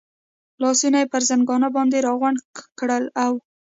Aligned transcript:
لاسونه 0.61 0.97
یې 1.01 1.09
پر 1.13 1.21
زنګانه 1.29 1.69
باندې 1.75 1.97
را 2.05 2.11
غونډ 2.19 2.37
کړل، 2.79 3.03
اوه. 3.25 3.39